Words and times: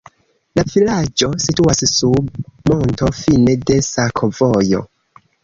La 0.59 0.61
vilaĝo 0.75 1.29
situas 1.45 1.81
sub 1.91 2.41
monto, 2.71 3.11
fine 3.19 3.55
de 3.69 3.79
sakovojo. 3.91 4.83